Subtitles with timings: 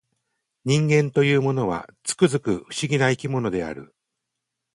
[0.65, 3.93] 人間というものは、つくづく不思議な生き物である